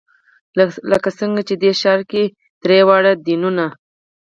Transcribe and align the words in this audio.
لکه 0.91 1.09
څنګه 1.19 1.41
چې 1.47 1.55
دې 1.61 1.71
ښار 1.81 2.01
کې 2.11 2.23
درې 2.63 2.79
واړه 2.87 3.11
دینونه. 3.25 3.65